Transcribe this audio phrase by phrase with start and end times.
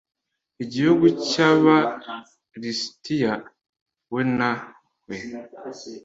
[0.63, 1.77] igihugu cy aba
[2.61, 3.33] lisitiya
[4.13, 4.71] we nawe